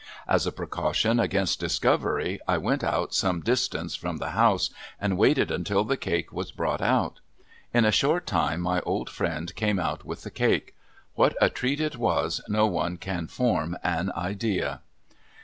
As 0.27 0.47
a 0.47 0.51
precaution 0.51 1.19
against 1.19 1.59
discovery 1.59 2.39
I 2.47 2.57
went 2.57 2.83
out 2.83 3.13
some 3.13 3.41
distance 3.41 3.93
from 3.93 4.17
the 4.17 4.31
house 4.31 4.71
and 4.99 5.15
waited 5.15 5.51
until 5.51 5.83
the 5.83 5.95
cake 5.95 6.33
was 6.33 6.49
brought 6.51 6.81
out. 6.81 7.19
In 7.71 7.85
a 7.85 7.91
short 7.91 8.25
time 8.25 8.61
my 8.61 8.79
old 8.81 9.11
friend 9.11 9.53
came 9.53 9.77
out 9.77 10.03
with 10.03 10.23
the 10.23 10.31
cake. 10.31 10.73
What 11.13 11.37
a 11.39 11.51
treat 11.51 11.79
it 11.79 11.97
was 11.97 12.41
no 12.47 12.65
one 12.65 12.97
can 12.97 13.27
form 13.27 13.77
an 13.83 14.11
idea. 14.17 14.81